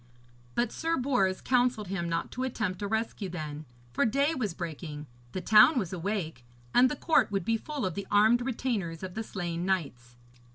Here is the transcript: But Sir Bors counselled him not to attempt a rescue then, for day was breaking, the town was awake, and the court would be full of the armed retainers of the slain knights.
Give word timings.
But 0.55 0.71
Sir 0.71 0.97
Bors 0.97 1.41
counselled 1.41 1.89
him 1.89 2.09
not 2.09 2.31
to 2.31 2.41
attempt 2.41 2.81
a 2.81 2.87
rescue 2.87 3.29
then, 3.29 3.65
for 3.93 4.03
day 4.03 4.33
was 4.33 4.55
breaking, 4.55 5.05
the 5.31 5.41
town 5.41 5.77
was 5.77 5.93
awake, 5.93 6.43
and 6.73 6.89
the 6.89 6.95
court 6.95 7.29
would 7.31 7.45
be 7.45 7.55
full 7.55 7.85
of 7.85 7.93
the 7.93 8.07
armed 8.09 8.41
retainers 8.41 9.03
of 9.03 9.13
the 9.13 9.21
slain 9.23 9.63
knights. 9.63 10.15